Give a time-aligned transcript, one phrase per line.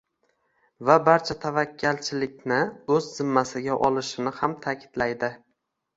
[0.89, 2.59] va barcha tavakkalchilikni
[2.97, 5.35] o‘z zimmasiga olishini ham ta’kidlaydi.